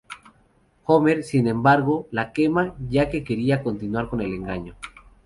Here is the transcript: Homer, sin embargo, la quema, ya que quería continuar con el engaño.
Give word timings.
Homer, 0.85 1.21
sin 1.23 1.45
embargo, 1.47 2.07
la 2.09 2.33
quema, 2.33 2.73
ya 2.89 3.11
que 3.11 3.23
quería 3.23 3.61
continuar 3.61 4.09
con 4.09 4.21
el 4.21 4.33
engaño. 4.33 4.73